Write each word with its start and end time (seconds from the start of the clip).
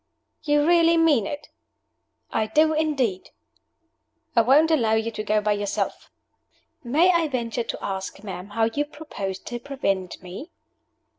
"You 0.41 0.65
really 0.65 0.97
mean 0.97 1.27
it?" 1.27 1.49
"I 2.31 2.47
do, 2.47 2.73
indeed." 2.73 3.29
"I 4.35 4.41
won't 4.41 4.71
allow 4.71 4.93
you 4.93 5.11
to 5.11 5.23
go 5.23 5.41
by 5.41 5.51
yourself." 5.51 6.09
"May 6.83 7.11
I 7.11 7.27
venture 7.27 7.63
to 7.63 7.83
ask, 7.85 8.23
ma'am 8.23 8.47
how 8.57 8.63
you 8.63 8.83
propose 8.83 9.37
to 9.37 9.59
prevent 9.59 10.19
me?" 10.23 10.49